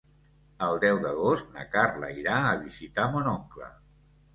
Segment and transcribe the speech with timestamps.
[0.67, 3.75] El deu d'agost na Carla irà a visitar mon oncle.